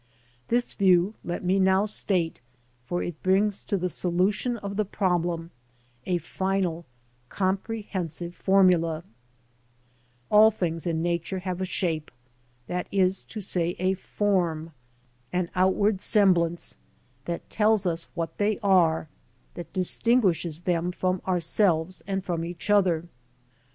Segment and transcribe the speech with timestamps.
[0.47, 2.41] This view let me now state,
[2.87, 5.51] for it brings to the solution of the problem
[6.07, 6.87] a final,
[7.29, 9.03] comprehensive formula:
[10.31, 12.09] All things in nature have a shape,
[12.65, 14.71] that is to say, a form,
[15.31, 16.77] an out ward semblance,
[17.25, 19.07] that tells us what they are,
[19.53, 23.07] that distinguishes them from ourselves and from each other.